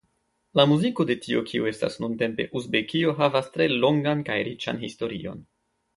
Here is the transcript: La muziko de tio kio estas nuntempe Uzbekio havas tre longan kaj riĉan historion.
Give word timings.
La 0.59 0.63
muziko 0.69 1.05
de 1.09 1.17
tio 1.25 1.43
kio 1.51 1.67
estas 1.73 1.99
nuntempe 2.03 2.47
Uzbekio 2.61 3.15
havas 3.21 3.53
tre 3.59 3.69
longan 3.77 4.25
kaj 4.31 4.39
riĉan 4.49 4.83
historion. 4.87 5.45